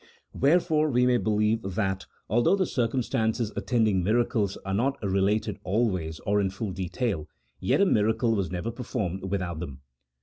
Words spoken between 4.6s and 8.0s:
are not related always or in full detail, yet a